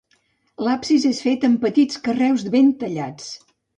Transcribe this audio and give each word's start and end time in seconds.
L'absis 0.67 1.03
és 1.09 1.19
fet 1.25 1.45
amb 1.49 1.61
petits 1.65 2.01
carreus 2.07 2.47
ben 2.57 2.73
tallats. 2.81 3.29